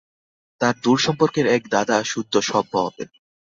তার 0.61 0.75
দূরসম্পর্কের 0.83 1.45
এক 1.47 1.63
দাদাসুদ্ধ 1.73 2.33
সভ্য 2.49 2.73
হবেন। 2.85 3.09